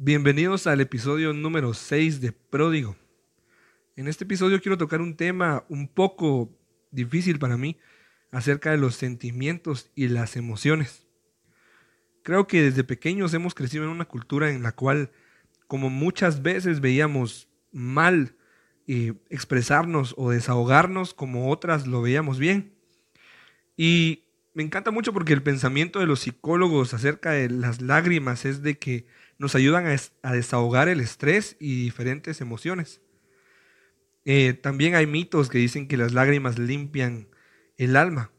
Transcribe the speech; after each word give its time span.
Bienvenidos 0.00 0.68
al 0.68 0.80
episodio 0.80 1.32
número 1.32 1.74
6 1.74 2.20
de 2.20 2.30
Pródigo. 2.30 2.94
En 3.96 4.06
este 4.06 4.22
episodio 4.22 4.60
quiero 4.60 4.78
tocar 4.78 5.00
un 5.00 5.16
tema 5.16 5.64
un 5.68 5.88
poco 5.88 6.56
difícil 6.92 7.40
para 7.40 7.56
mí 7.56 7.80
acerca 8.30 8.70
de 8.70 8.76
los 8.76 8.94
sentimientos 8.94 9.90
y 9.96 10.06
las 10.06 10.36
emociones. 10.36 11.04
Creo 12.22 12.46
que 12.46 12.62
desde 12.62 12.84
pequeños 12.84 13.34
hemos 13.34 13.56
crecido 13.56 13.82
en 13.82 13.90
una 13.90 14.04
cultura 14.04 14.50
en 14.50 14.62
la 14.62 14.70
cual, 14.70 15.10
como 15.66 15.90
muchas 15.90 16.42
veces 16.42 16.80
veíamos 16.80 17.48
mal 17.72 18.36
eh, 18.86 19.14
expresarnos 19.30 20.14
o 20.16 20.30
desahogarnos, 20.30 21.12
como 21.12 21.50
otras 21.50 21.88
lo 21.88 22.02
veíamos 22.02 22.38
bien. 22.38 22.72
Y 23.76 24.28
me 24.54 24.62
encanta 24.62 24.92
mucho 24.92 25.12
porque 25.12 25.32
el 25.32 25.42
pensamiento 25.42 25.98
de 25.98 26.06
los 26.06 26.20
psicólogos 26.20 26.94
acerca 26.94 27.32
de 27.32 27.50
las 27.50 27.80
lágrimas 27.82 28.44
es 28.44 28.62
de 28.62 28.78
que 28.78 29.06
nos 29.38 29.54
ayudan 29.54 29.86
a, 29.86 30.32
desahogar 30.32 30.88
el 30.88 31.00
estrés 31.00 31.56
y 31.60 31.82
diferentes 31.82 32.40
emociones. 32.40 33.00
Eh, 34.24 34.52
también 34.52 34.94
hay 34.94 35.06
mitos 35.06 35.48
que 35.48 35.58
dicen 35.58 35.88
que 35.88 35.96
las 35.96 36.12
lágrimas 36.12 36.58
limpian 36.58 37.28
el 37.76 37.96
alma. 37.96 38.32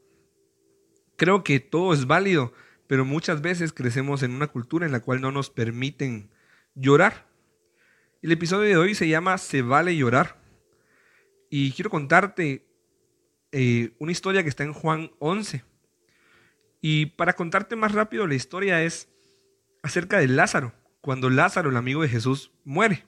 Creo 1.15 1.43
que 1.43 1.59
todo 1.59 1.93
es 1.93 2.05
válido, 2.05 2.53
pero 2.87 3.05
muchas 3.05 3.41
veces 3.41 3.73
crecemos 3.73 4.23
en 4.23 4.31
una 4.31 4.47
cultura 4.47 4.85
en 4.85 4.91
la 4.91 4.99
cual 4.99 5.21
no 5.21 5.31
nos 5.31 5.49
permiten 5.49 6.29
llorar. 6.75 7.27
El 8.21 8.31
episodio 8.33 8.69
de 8.69 8.77
hoy 8.77 8.95
se 8.95 9.07
llama 9.07 9.37
Se 9.37 9.61
vale 9.61 9.95
llorar. 9.95 10.37
Y 11.49 11.71
quiero 11.71 11.89
contarte 11.89 12.67
eh, 13.51 13.91
una 13.97 14.11
historia 14.11 14.43
que 14.43 14.49
está 14.49 14.63
en 14.63 14.73
Juan 14.73 15.11
11. 15.19 15.63
Y 16.81 17.07
para 17.07 17.33
contarte 17.33 17.75
más 17.75 17.93
rápido, 17.93 18.27
la 18.27 18.35
historia 18.35 18.83
es 18.83 19.09
acerca 19.81 20.19
de 20.19 20.27
Lázaro, 20.27 20.73
cuando 21.01 21.29
Lázaro, 21.29 21.69
el 21.69 21.77
amigo 21.77 22.01
de 22.01 22.09
Jesús, 22.09 22.51
muere. 22.63 23.05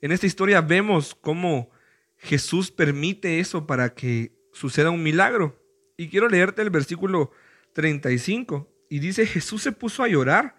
En 0.00 0.12
esta 0.12 0.26
historia 0.26 0.60
vemos 0.60 1.14
cómo 1.14 1.70
Jesús 2.18 2.70
permite 2.70 3.40
eso 3.40 3.66
para 3.66 3.94
que 3.94 4.32
suceda 4.52 4.90
un 4.90 5.02
milagro. 5.02 5.60
Y 5.96 6.08
quiero 6.08 6.28
leerte 6.28 6.62
el 6.62 6.70
versículo 6.70 7.30
35. 7.74 8.68
Y 8.88 8.98
dice, 8.98 9.26
Jesús 9.26 9.62
se 9.62 9.72
puso 9.72 10.02
a 10.02 10.08
llorar 10.08 10.56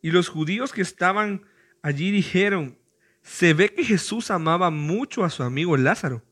y 0.00 0.10
los 0.10 0.28
judíos 0.28 0.72
que 0.72 0.82
estaban 0.82 1.46
allí 1.82 2.10
dijeron, 2.10 2.78
se 3.22 3.54
ve 3.54 3.70
que 3.70 3.84
Jesús 3.84 4.30
amaba 4.30 4.70
mucho 4.70 5.24
a 5.24 5.30
su 5.30 5.42
amigo 5.42 5.76
Lázaro. 5.76 6.22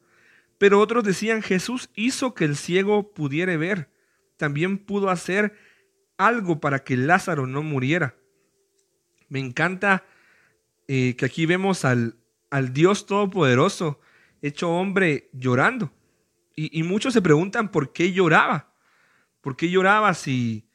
Pero 0.59 0.79
otros 0.79 1.05
decían, 1.05 1.43
Jesús 1.43 1.91
hizo 1.95 2.35
que 2.35 2.45
el 2.45 2.57
ciego 2.57 3.13
pudiera 3.13 3.57
ver 3.57 3.89
también 4.43 4.79
pudo 4.79 5.09
hacer 5.09 5.57
algo 6.17 6.59
para 6.61 6.83
que 6.83 6.97
Lázaro 6.97 7.47
no 7.47 7.63
muriera. 7.63 8.17
Me 9.33 9.39
encanta 9.39 10.05
eh, 10.89 11.17
que 11.17 11.25
aquí 11.25 11.47
vemos 11.47 11.87
al, 11.87 12.17
al, 12.51 12.75
Dios 12.75 13.07
Todopoderoso 13.07 13.99
hecho 14.43 14.71
hombre 14.71 15.31
llorando. 15.33 15.91
Y, 16.55 16.83
muchos 16.83 17.15
se 17.15 17.23
preguntan 17.23 17.71
por 17.71 17.95
qué 17.95 18.13
lloraba. 18.13 18.75
¿Por 19.41 19.57
qué 19.57 19.71
lloraba 19.71 20.13
si 20.13 20.69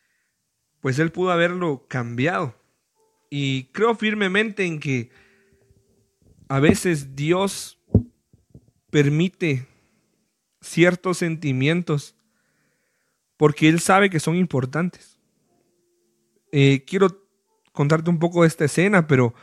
pues 0.79 0.97
él 0.97 1.11
pudo 1.11 1.29
haberlo 1.29 1.85
cambiado? 1.87 2.59
Y 3.29 3.65
creo 3.65 3.93
firmemente 3.93 4.65
en 4.65 4.79
que 4.79 5.11
a 6.49 6.59
veces 6.59 7.15
Dios 7.15 7.79
permite 8.89 9.67
ciertos 10.61 11.19
sentimientos 11.19 12.15
porque 13.37 13.69
Él 13.69 13.81
sabe 13.81 14.09
que 14.09 14.19
son 14.19 14.35
importantes. 14.35 15.19
Eh, 16.51 16.83
quiero 16.87 17.26
contarte 17.77 18.09
un 18.09 18.19
poco 18.19 18.41
de 18.41 18.47
esta 18.47 18.65
escena, 18.65 19.07
pero 19.07 19.33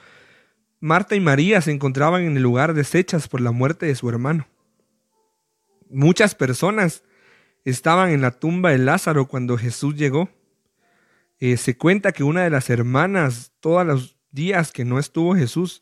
Marta 0.80 1.14
y 1.14 1.20
María 1.20 1.62
se 1.62 1.70
encontraban 1.70 2.24
en 2.24 2.36
el 2.36 2.42
lugar 2.42 2.74
deshechas 2.74 3.28
por 3.28 3.40
la 3.40 3.52
muerte 3.52 3.86
de 3.86 3.94
su 3.94 4.08
hermano. 4.10 4.46
Muchas 5.88 6.34
personas 6.34 7.04
estaban 7.64 8.10
en 8.10 8.20
la 8.20 8.32
tumba 8.32 8.70
de 8.70 8.78
Lázaro 8.78 9.26
cuando 9.26 9.56
Jesús 9.56 9.94
llegó. 9.94 10.28
Eh, 11.38 11.56
se 11.56 11.78
cuenta 11.78 12.12
que 12.12 12.24
una 12.24 12.42
de 12.42 12.50
las 12.50 12.68
hermanas, 12.68 13.52
todos 13.60 13.86
los 13.86 14.16
días 14.32 14.72
que 14.72 14.84
no 14.84 14.98
estuvo 14.98 15.34
Jesús, 15.34 15.80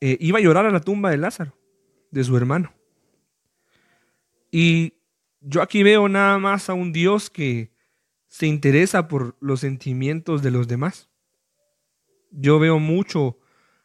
eh, 0.00 0.16
iba 0.20 0.38
a 0.38 0.42
llorar 0.42 0.66
a 0.66 0.70
la 0.70 0.80
tumba 0.80 1.10
de 1.10 1.18
Lázaro, 1.18 1.56
de 2.10 2.24
su 2.24 2.36
hermano. 2.36 2.72
Y 4.50 4.94
yo 5.40 5.60
aquí 5.60 5.82
veo 5.82 6.08
nada 6.08 6.38
más 6.38 6.70
a 6.70 6.74
un 6.74 6.92
Dios 6.92 7.28
que 7.28 7.76
se 8.26 8.46
interesa 8.46 9.06
por 9.06 9.36
los 9.40 9.60
sentimientos 9.60 10.42
de 10.42 10.50
los 10.50 10.66
demás. 10.66 11.08
Yo 12.30 12.58
veo 12.58 12.78
mucho 12.78 13.38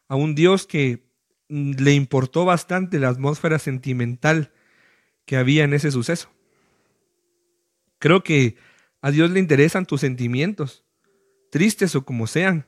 a 0.08 0.16
un 0.16 0.34
Dios 0.34 0.66
que 0.66 1.06
le 1.48 1.92
importó 1.92 2.44
bastante 2.44 2.98
la 2.98 3.08
atmósfera 3.08 3.58
sentimental 3.58 4.52
que 5.26 5.36
había 5.36 5.64
en 5.64 5.74
ese 5.74 5.90
suceso. 5.90 6.30
Creo 7.98 8.22
que 8.22 8.56
a 9.00 9.10
Dios 9.10 9.30
le 9.30 9.40
interesan 9.40 9.86
tus 9.86 10.00
sentimientos, 10.00 10.84
tristes 11.50 11.94
o 11.94 12.04
como 12.04 12.26
sean, 12.26 12.66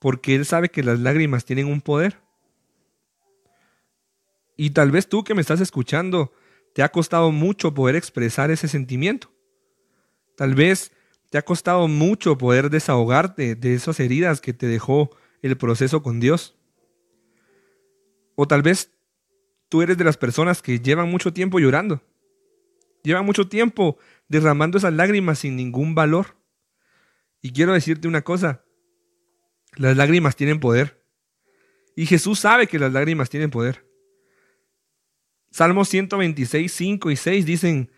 porque 0.00 0.34
Él 0.34 0.44
sabe 0.44 0.70
que 0.70 0.82
las 0.82 0.98
lágrimas 1.00 1.44
tienen 1.44 1.66
un 1.66 1.80
poder. 1.80 2.20
Y 4.56 4.70
tal 4.70 4.90
vez 4.90 5.08
tú 5.08 5.24
que 5.24 5.34
me 5.34 5.40
estás 5.40 5.60
escuchando, 5.60 6.32
te 6.74 6.82
ha 6.82 6.90
costado 6.90 7.30
mucho 7.32 7.74
poder 7.74 7.96
expresar 7.96 8.50
ese 8.50 8.68
sentimiento. 8.68 9.32
Tal 10.36 10.54
vez 10.54 10.92
te 11.34 11.38
ha 11.38 11.42
costado 11.42 11.88
mucho 11.88 12.38
poder 12.38 12.70
desahogarte 12.70 13.56
de 13.56 13.74
esas 13.74 13.98
heridas 13.98 14.40
que 14.40 14.52
te 14.52 14.68
dejó 14.68 15.10
el 15.42 15.56
proceso 15.56 16.00
con 16.00 16.20
Dios. 16.20 16.54
O 18.36 18.46
tal 18.46 18.62
vez 18.62 18.92
tú 19.68 19.82
eres 19.82 19.98
de 19.98 20.04
las 20.04 20.16
personas 20.16 20.62
que 20.62 20.78
llevan 20.78 21.10
mucho 21.10 21.32
tiempo 21.32 21.58
llorando. 21.58 22.00
Llevan 23.02 23.26
mucho 23.26 23.48
tiempo 23.48 23.98
derramando 24.28 24.78
esas 24.78 24.92
lágrimas 24.92 25.40
sin 25.40 25.56
ningún 25.56 25.96
valor. 25.96 26.36
Y 27.42 27.50
quiero 27.50 27.72
decirte 27.72 28.06
una 28.06 28.22
cosa, 28.22 28.62
las 29.74 29.96
lágrimas 29.96 30.36
tienen 30.36 30.60
poder. 30.60 31.04
Y 31.96 32.06
Jesús 32.06 32.38
sabe 32.38 32.68
que 32.68 32.78
las 32.78 32.92
lágrimas 32.92 33.28
tienen 33.28 33.50
poder. 33.50 33.84
Salmos 35.50 35.88
126, 35.88 36.72
5 36.72 37.10
y 37.10 37.16
6 37.16 37.44
dicen 37.44 37.90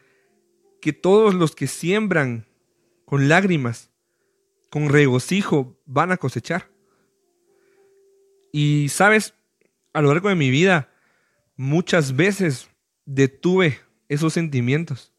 que 0.81 0.95
todos 0.95 1.35
los 1.35 1.55
que 1.55 1.67
siembran 1.67 2.47
con 3.07 3.29
lágrimas, 3.29 3.91
con 4.71 4.91
regocijo, 4.91 5.81
van 5.87 6.13
a 6.13 6.19
cosechar. 6.19 6.71
Y 8.53 8.91
sabes, 8.91 9.33
a 9.95 10.03
lo 10.03 10.09
largo 10.09 10.29
de 10.29 10.35
mi 10.35 10.51
vida, 10.51 10.91
muchas 11.57 12.15
veces 12.17 12.69
detuve 13.07 13.81
esos 14.09 14.35
sentimientos 14.35 15.13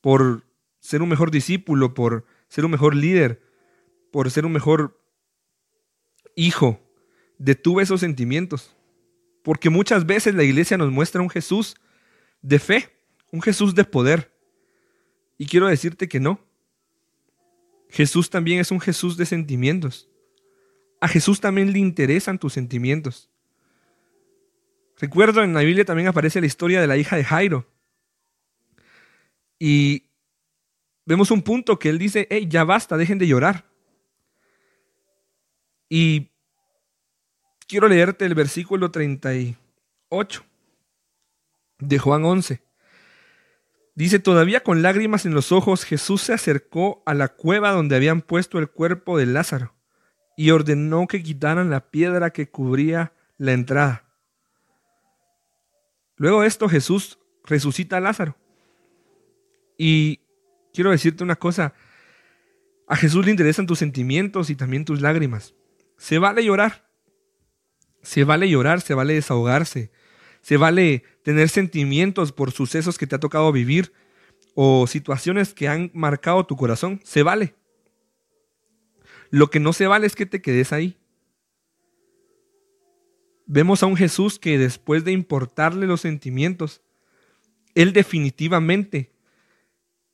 por 0.00 0.44
ser 0.80 1.02
un 1.02 1.10
mejor 1.10 1.30
discípulo, 1.30 1.94
por 1.94 2.26
ser 2.48 2.64
un 2.64 2.70
mejor 2.72 2.96
líder, 2.96 3.42
por 4.10 4.30
ser 4.30 4.46
un 4.46 4.52
mejor 4.52 4.98
hijo. 6.34 6.80
Detuve 7.38 7.82
esos 7.82 8.00
sentimientos. 8.00 8.74
Porque 9.42 9.70
muchas 9.70 10.06
veces 10.06 10.34
la 10.34 10.42
iglesia 10.42 10.76
nos 10.76 10.90
muestra 10.90 11.22
un 11.22 11.30
Jesús 11.30 11.76
de 12.42 12.58
fe, 12.58 12.88
un 13.30 13.42
Jesús 13.42 13.74
de 13.74 13.84
poder. 13.84 14.32
Y 15.38 15.46
quiero 15.46 15.68
decirte 15.68 16.08
que 16.08 16.20
no. 16.20 16.40
Jesús 17.90 18.30
también 18.30 18.60
es 18.60 18.70
un 18.70 18.80
Jesús 18.80 19.16
de 19.16 19.26
sentimientos. 19.26 20.08
A 21.00 21.08
Jesús 21.08 21.40
también 21.40 21.72
le 21.72 21.78
interesan 21.78 22.38
tus 22.38 22.52
sentimientos. 22.52 23.30
Recuerdo 24.98 25.42
en 25.42 25.54
la 25.54 25.60
Biblia 25.60 25.84
también 25.84 26.08
aparece 26.08 26.40
la 26.40 26.46
historia 26.46 26.80
de 26.80 26.86
la 26.86 26.96
hija 26.96 27.16
de 27.16 27.24
Jairo. 27.24 27.66
Y 29.58 30.04
vemos 31.04 31.30
un 31.30 31.42
punto 31.42 31.78
que 31.78 31.88
él 31.88 31.98
dice, 31.98 32.26
hey, 32.30 32.46
ya 32.48 32.64
basta, 32.64 32.96
dejen 32.96 33.18
de 33.18 33.26
llorar. 33.26 33.64
Y 35.88 36.30
quiero 37.66 37.88
leerte 37.88 38.24
el 38.24 38.34
versículo 38.34 38.90
38 38.90 40.44
de 41.78 41.98
Juan 41.98 42.24
11. 42.24 42.62
Dice, 44.00 44.18
todavía 44.18 44.62
con 44.62 44.80
lágrimas 44.80 45.26
en 45.26 45.34
los 45.34 45.52
ojos, 45.52 45.84
Jesús 45.84 46.22
se 46.22 46.32
acercó 46.32 47.02
a 47.04 47.12
la 47.12 47.28
cueva 47.28 47.72
donde 47.72 47.96
habían 47.96 48.22
puesto 48.22 48.58
el 48.58 48.70
cuerpo 48.70 49.18
de 49.18 49.26
Lázaro 49.26 49.74
y 50.38 50.52
ordenó 50.52 51.06
que 51.06 51.22
quitaran 51.22 51.68
la 51.68 51.90
piedra 51.90 52.30
que 52.30 52.48
cubría 52.48 53.12
la 53.36 53.52
entrada. 53.52 54.06
Luego 56.16 56.40
de 56.40 56.48
esto 56.48 56.66
Jesús 56.66 57.18
resucita 57.44 57.98
a 57.98 58.00
Lázaro. 58.00 58.38
Y 59.76 60.20
quiero 60.72 60.92
decirte 60.92 61.22
una 61.22 61.36
cosa, 61.36 61.74
a 62.88 62.96
Jesús 62.96 63.26
le 63.26 63.32
interesan 63.32 63.66
tus 63.66 63.80
sentimientos 63.80 64.48
y 64.48 64.56
también 64.56 64.86
tus 64.86 65.02
lágrimas. 65.02 65.54
Se 65.98 66.18
vale 66.18 66.42
llorar, 66.42 66.88
se 68.00 68.24
vale 68.24 68.48
llorar, 68.48 68.80
se 68.80 68.94
vale 68.94 69.12
desahogarse, 69.12 69.92
se 70.40 70.56
vale 70.56 71.04
tener 71.22 71.48
sentimientos 71.48 72.32
por 72.32 72.52
sucesos 72.52 72.98
que 72.98 73.06
te 73.06 73.16
ha 73.16 73.20
tocado 73.20 73.52
vivir 73.52 73.92
o 74.54 74.86
situaciones 74.86 75.54
que 75.54 75.68
han 75.68 75.90
marcado 75.94 76.44
tu 76.46 76.56
corazón, 76.56 77.00
se 77.04 77.22
vale. 77.22 77.54
Lo 79.30 79.50
que 79.50 79.60
no 79.60 79.72
se 79.72 79.86
vale 79.86 80.06
es 80.06 80.16
que 80.16 80.26
te 80.26 80.42
quedes 80.42 80.72
ahí. 80.72 80.96
Vemos 83.46 83.82
a 83.82 83.86
un 83.86 83.96
Jesús 83.96 84.38
que 84.38 84.58
después 84.58 85.04
de 85.04 85.12
importarle 85.12 85.86
los 85.86 86.00
sentimientos, 86.00 86.82
Él 87.74 87.92
definitivamente 87.92 89.12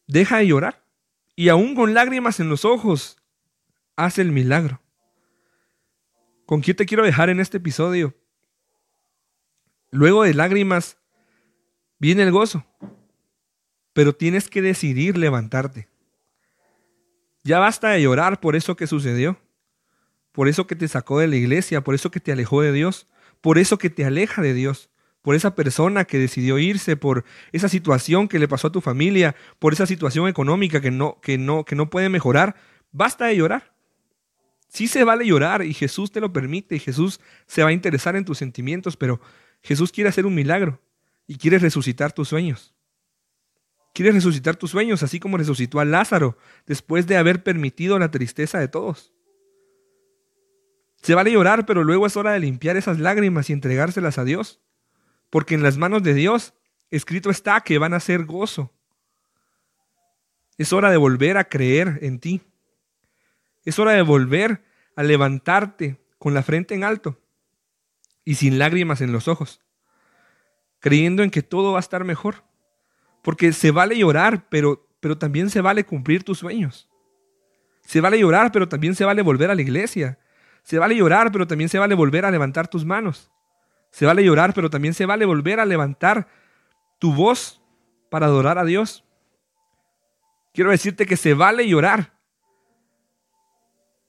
deja 0.06 0.38
de 0.38 0.46
llorar 0.46 0.84
y 1.34 1.48
aún 1.48 1.74
con 1.74 1.94
lágrimas 1.94 2.40
en 2.40 2.48
los 2.48 2.64
ojos 2.64 3.18
hace 3.94 4.22
el 4.22 4.32
milagro. 4.32 4.80
¿Con 6.46 6.60
quién 6.60 6.76
te 6.76 6.86
quiero 6.86 7.04
dejar 7.04 7.28
en 7.28 7.40
este 7.40 7.56
episodio? 7.56 8.14
Luego 9.96 10.24
de 10.24 10.34
lágrimas 10.34 10.98
viene 11.98 12.22
el 12.22 12.30
gozo, 12.30 12.66
pero 13.94 14.14
tienes 14.14 14.50
que 14.50 14.60
decidir 14.60 15.16
levantarte. 15.16 15.88
Ya 17.44 17.60
basta 17.60 17.88
de 17.88 18.02
llorar 18.02 18.38
por 18.38 18.56
eso 18.56 18.76
que 18.76 18.86
sucedió, 18.86 19.38
por 20.32 20.48
eso 20.48 20.66
que 20.66 20.76
te 20.76 20.86
sacó 20.86 21.18
de 21.18 21.28
la 21.28 21.36
iglesia, 21.36 21.82
por 21.82 21.94
eso 21.94 22.10
que 22.10 22.20
te 22.20 22.30
alejó 22.30 22.60
de 22.60 22.72
Dios, 22.72 23.06
por 23.40 23.56
eso 23.56 23.78
que 23.78 23.88
te 23.88 24.04
aleja 24.04 24.42
de 24.42 24.52
Dios, 24.52 24.90
por 25.22 25.34
esa 25.34 25.54
persona 25.54 26.04
que 26.04 26.18
decidió 26.18 26.58
irse, 26.58 26.98
por 26.98 27.24
esa 27.52 27.70
situación 27.70 28.28
que 28.28 28.38
le 28.38 28.48
pasó 28.48 28.68
a 28.68 28.72
tu 28.72 28.82
familia, 28.82 29.34
por 29.58 29.72
esa 29.72 29.86
situación 29.86 30.28
económica 30.28 30.82
que 30.82 30.90
no, 30.90 31.22
que 31.22 31.38
no, 31.38 31.64
que 31.64 31.74
no 31.74 31.88
puede 31.88 32.10
mejorar. 32.10 32.54
Basta 32.92 33.24
de 33.24 33.36
llorar. 33.36 33.72
Sí 34.68 34.88
se 34.88 35.04
vale 35.04 35.26
llorar 35.26 35.62
y 35.62 35.72
Jesús 35.72 36.12
te 36.12 36.20
lo 36.20 36.34
permite 36.34 36.76
y 36.76 36.80
Jesús 36.80 37.18
se 37.46 37.62
va 37.62 37.70
a 37.70 37.72
interesar 37.72 38.14
en 38.14 38.26
tus 38.26 38.36
sentimientos, 38.36 38.98
pero 38.98 39.22
Jesús 39.62 39.92
quiere 39.92 40.10
hacer 40.10 40.26
un 40.26 40.34
milagro 40.34 40.80
y 41.26 41.36
quiere 41.38 41.58
resucitar 41.58 42.12
tus 42.12 42.28
sueños. 42.28 42.74
Quiere 43.92 44.12
resucitar 44.12 44.56
tus 44.56 44.70
sueños, 44.70 45.02
así 45.02 45.18
como 45.18 45.38
resucitó 45.38 45.80
a 45.80 45.84
Lázaro 45.84 46.36
después 46.66 47.06
de 47.06 47.16
haber 47.16 47.42
permitido 47.42 47.98
la 47.98 48.10
tristeza 48.10 48.58
de 48.58 48.68
todos. 48.68 49.12
Se 51.02 51.14
vale 51.14 51.32
llorar, 51.32 51.66
pero 51.66 51.82
luego 51.82 52.06
es 52.06 52.16
hora 52.16 52.32
de 52.32 52.40
limpiar 52.40 52.76
esas 52.76 52.98
lágrimas 52.98 53.48
y 53.48 53.52
entregárselas 53.52 54.18
a 54.18 54.24
Dios. 54.24 54.60
Porque 55.30 55.54
en 55.54 55.62
las 55.62 55.78
manos 55.78 56.02
de 56.02 56.14
Dios 56.14 56.54
escrito 56.90 57.30
está 57.30 57.60
que 57.62 57.78
van 57.78 57.94
a 57.94 58.00
ser 58.00 58.24
gozo. 58.24 58.72
Es 60.58 60.72
hora 60.72 60.90
de 60.90 60.96
volver 60.96 61.38
a 61.38 61.48
creer 61.48 61.98
en 62.02 62.18
ti. 62.18 62.42
Es 63.64 63.78
hora 63.78 63.92
de 63.92 64.02
volver 64.02 64.64
a 64.94 65.02
levantarte 65.02 66.00
con 66.18 66.34
la 66.34 66.42
frente 66.42 66.74
en 66.74 66.84
alto 66.84 67.20
y 68.26 68.34
sin 68.34 68.58
lágrimas 68.58 69.00
en 69.00 69.12
los 69.12 69.28
ojos, 69.28 69.62
creyendo 70.80 71.22
en 71.22 71.30
que 71.30 71.42
todo 71.42 71.72
va 71.72 71.78
a 71.78 71.80
estar 71.80 72.04
mejor. 72.04 72.44
Porque 73.22 73.52
se 73.52 73.70
vale 73.70 73.96
llorar, 73.96 74.48
pero, 74.50 74.86
pero 75.00 75.16
también 75.16 75.48
se 75.48 75.60
vale 75.60 75.84
cumplir 75.84 76.22
tus 76.24 76.38
sueños. 76.38 76.90
Se 77.82 78.00
vale 78.00 78.18
llorar, 78.18 78.52
pero 78.52 78.68
también 78.68 78.94
se 78.94 79.04
vale 79.04 79.22
volver 79.22 79.50
a 79.50 79.54
la 79.54 79.62
iglesia. 79.62 80.18
Se 80.62 80.78
vale 80.78 80.96
llorar, 80.96 81.32
pero 81.32 81.46
también 81.46 81.70
se 81.70 81.78
vale 81.78 81.94
volver 81.94 82.24
a 82.24 82.30
levantar 82.30 82.68
tus 82.68 82.84
manos. 82.84 83.30
Se 83.90 84.06
vale 84.06 84.24
llorar, 84.24 84.52
pero 84.52 84.68
también 84.68 84.92
se 84.92 85.06
vale 85.06 85.24
volver 85.24 85.60
a 85.60 85.64
levantar 85.64 86.28
tu 86.98 87.14
voz 87.14 87.62
para 88.10 88.26
adorar 88.26 88.58
a 88.58 88.64
Dios. 88.64 89.04
Quiero 90.52 90.70
decirte 90.70 91.06
que 91.06 91.16
se 91.16 91.34
vale 91.34 91.68
llorar, 91.68 92.12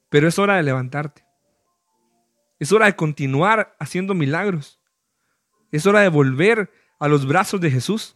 pero 0.09 0.27
es 0.27 0.39
hora 0.39 0.55
de 0.55 0.63
levantarte. 0.63 1.26
Es 2.59 2.71
hora 2.71 2.87
de 2.87 2.95
continuar 2.95 3.75
haciendo 3.79 4.13
milagros. 4.13 4.79
Es 5.71 5.85
hora 5.85 6.01
de 6.01 6.09
volver 6.09 6.71
a 6.99 7.07
los 7.07 7.25
brazos 7.27 7.61
de 7.61 7.71
Jesús. 7.71 8.15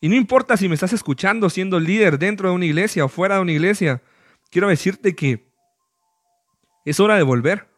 Y 0.00 0.08
no 0.08 0.14
importa 0.14 0.56
si 0.56 0.68
me 0.68 0.74
estás 0.74 0.92
escuchando 0.92 1.48
siendo 1.50 1.78
líder 1.80 2.18
dentro 2.18 2.48
de 2.48 2.54
una 2.54 2.66
iglesia 2.66 3.04
o 3.04 3.08
fuera 3.08 3.36
de 3.36 3.42
una 3.42 3.52
iglesia, 3.52 4.02
quiero 4.50 4.68
decirte 4.68 5.14
que 5.14 5.46
es 6.84 7.00
hora 7.00 7.16
de 7.16 7.22
volver. 7.22 7.68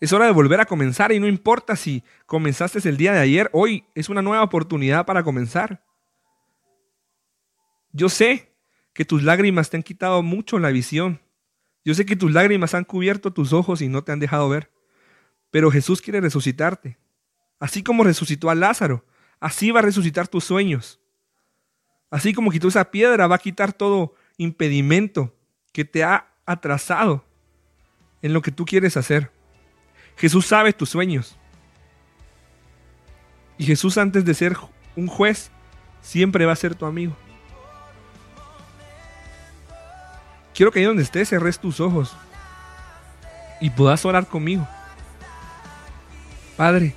Es 0.00 0.12
hora 0.12 0.26
de 0.26 0.32
volver 0.32 0.60
a 0.60 0.66
comenzar 0.66 1.12
y 1.12 1.20
no 1.20 1.28
importa 1.28 1.76
si 1.76 2.02
comenzaste 2.26 2.88
el 2.88 2.96
día 2.96 3.12
de 3.12 3.20
ayer, 3.20 3.48
hoy 3.52 3.84
es 3.94 4.08
una 4.08 4.22
nueva 4.22 4.42
oportunidad 4.42 5.06
para 5.06 5.22
comenzar. 5.22 5.84
Yo 7.92 8.08
sé 8.08 8.52
que 8.92 9.04
tus 9.04 9.22
lágrimas 9.22 9.70
te 9.70 9.76
han 9.76 9.82
quitado 9.82 10.22
mucho 10.22 10.58
la 10.58 10.70
visión. 10.70 11.20
Yo 11.84 11.94
sé 11.94 12.06
que 12.06 12.16
tus 12.16 12.32
lágrimas 12.32 12.74
han 12.74 12.84
cubierto 12.84 13.32
tus 13.32 13.52
ojos 13.52 13.82
y 13.82 13.88
no 13.88 14.04
te 14.04 14.12
han 14.12 14.20
dejado 14.20 14.48
ver. 14.48 14.70
Pero 15.50 15.70
Jesús 15.70 16.00
quiere 16.00 16.20
resucitarte. 16.20 16.98
Así 17.58 17.82
como 17.82 18.04
resucitó 18.04 18.50
a 18.50 18.54
Lázaro, 18.54 19.04
así 19.40 19.70
va 19.70 19.80
a 19.80 19.82
resucitar 19.82 20.28
tus 20.28 20.44
sueños. 20.44 21.00
Así 22.10 22.32
como 22.32 22.50
quitó 22.50 22.68
esa 22.68 22.90
piedra, 22.90 23.26
va 23.26 23.36
a 23.36 23.40
quitar 23.40 23.72
todo 23.72 24.14
impedimento 24.36 25.34
que 25.72 25.84
te 25.84 26.04
ha 26.04 26.34
atrasado 26.44 27.24
en 28.20 28.32
lo 28.32 28.42
que 28.42 28.52
tú 28.52 28.64
quieres 28.64 28.96
hacer. 28.96 29.30
Jesús 30.16 30.46
sabe 30.46 30.72
tus 30.72 30.90
sueños. 30.90 31.36
Y 33.58 33.64
Jesús 33.64 33.98
antes 33.98 34.24
de 34.24 34.34
ser 34.34 34.56
un 34.96 35.06
juez, 35.06 35.50
siempre 36.00 36.46
va 36.46 36.52
a 36.52 36.56
ser 36.56 36.74
tu 36.74 36.84
amigo. 36.84 37.16
Quiero 40.54 40.70
que 40.70 40.80
ahí 40.80 40.84
donde 40.84 41.02
estés 41.02 41.28
cerres 41.28 41.58
tus 41.58 41.80
ojos 41.80 42.14
y 43.60 43.70
puedas 43.70 44.04
orar 44.04 44.26
conmigo. 44.26 44.66
Padre, 46.56 46.94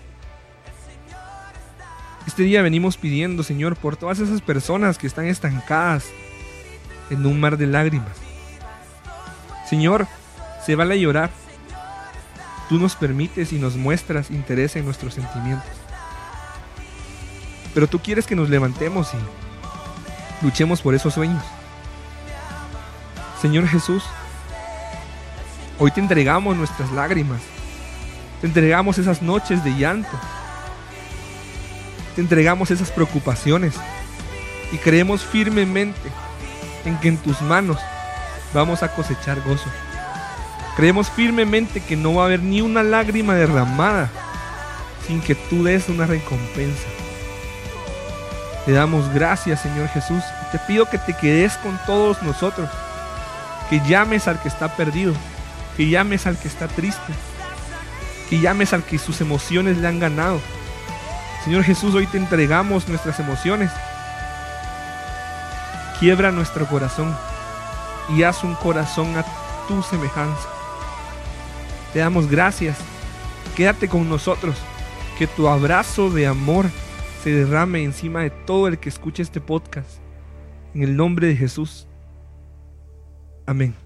este 2.28 2.44
día 2.44 2.62
venimos 2.62 2.98
pidiendo, 2.98 3.44
Señor, 3.44 3.76
por 3.76 3.96
todas 3.96 4.20
esas 4.20 4.42
personas 4.42 4.98
que 4.98 5.08
están 5.08 5.28
estancadas 5.28 6.06
en 7.10 7.26
un 7.26 7.40
mar 7.40 7.58
de 7.58 7.68
lágrimas. 7.68 8.18
Señor, 9.70 10.08
se 10.66 10.76
vale 10.76 11.00
llorar. 11.00 11.30
Tú 12.68 12.80
nos 12.80 12.96
permites 12.96 13.54
y 13.54 13.60
nos 13.60 13.76
muestras 13.76 14.32
interés 14.32 14.76
en 14.76 14.86
nuestros 14.86 15.14
sentimientos. 15.14 15.70
Pero 17.74 17.88
tú 17.88 18.00
quieres 18.00 18.26
que 18.26 18.36
nos 18.36 18.50
levantemos 18.50 19.12
y 19.14 20.46
luchemos 20.46 20.82
por 20.82 20.96
esos 20.96 21.14
sueños. 21.14 21.44
Señor 23.46 23.68
Jesús, 23.68 24.04
hoy 25.78 25.92
te 25.92 26.00
entregamos 26.00 26.58
nuestras 26.58 26.92
lágrimas, 26.92 27.42
te 28.42 28.48
entregamos 28.48 28.98
esas 28.98 29.22
noches 29.22 29.64
de 29.64 29.70
llanto, 29.76 30.10
te 32.16 32.22
entregamos 32.22 32.72
esas 32.72 32.90
preocupaciones 32.90 33.76
y 34.72 34.78
creemos 34.78 35.24
firmemente 35.24 36.10
en 36.86 36.98
que 36.98 37.08
en 37.08 37.18
tus 37.18 37.40
manos 37.44 37.78
vamos 38.52 38.82
a 38.82 38.92
cosechar 38.96 39.40
gozo. 39.42 39.70
Creemos 40.76 41.12
firmemente 41.12 41.82
que 41.82 41.96
no 41.96 42.16
va 42.16 42.24
a 42.24 42.26
haber 42.26 42.42
ni 42.42 42.62
una 42.62 42.82
lágrima 42.82 43.36
derramada 43.36 44.10
sin 45.06 45.22
que 45.22 45.36
tú 45.36 45.64
des 45.64 45.88
una 45.88 46.08
recompensa. 46.08 46.88
Te 48.66 48.72
damos 48.72 49.08
gracias, 49.14 49.62
Señor 49.62 49.88
Jesús, 49.90 50.24
te 50.52 50.58
pido 50.58 50.90
que 50.90 50.98
te 50.98 51.14
quedes 51.14 51.58
con 51.58 51.80
todos 51.86 52.24
nosotros 52.24 52.68
que 53.70 53.82
llames 53.88 54.28
al 54.28 54.42
que 54.42 54.48
está 54.48 54.76
perdido, 54.76 55.14
que 55.78 55.90
llames 55.90 56.28
al 56.28 56.38
que 56.38 56.48
está 56.48 56.68
triste, 56.68 57.14
que 58.30 58.40
llames 58.40 58.74
al 58.74 58.84
que 58.84 58.98
sus 58.98 59.22
emociones 59.22 59.78
le 59.78 59.88
han 59.88 60.00
ganado. 60.00 60.40
Señor 61.44 61.64
Jesús, 61.64 61.94
hoy 61.94 62.08
te 62.08 62.18
entregamos 62.18 62.88
nuestras 62.88 63.20
emociones. 63.20 63.72
Quiebra 66.00 66.32
nuestro 66.32 66.66
corazón 66.68 67.16
y 68.10 68.24
haz 68.24 68.44
un 68.44 68.56
corazón 68.56 69.16
a 69.18 69.26
tu 69.68 69.82
semejanza. 69.84 70.50
Te 71.94 72.00
damos 72.00 72.30
gracias. 72.30 72.78
Quédate 73.56 73.88
con 73.88 74.10
nosotros. 74.10 74.58
Que 75.18 75.28
tu 75.28 75.48
abrazo 75.48 76.10
de 76.10 76.28
amor 76.28 76.66
se 77.24 77.30
derrame 77.30 77.84
encima 77.84 78.22
de 78.22 78.30
todo 78.30 78.68
el 78.68 78.80
que 78.80 78.90
escuche 78.90 79.24
este 79.24 79.40
podcast. 79.40 80.00
En 80.74 80.84
el 80.84 80.98
nombre 80.98 81.28
de 81.28 81.38
Jesús. 81.38 81.88
Amén. 83.46 83.85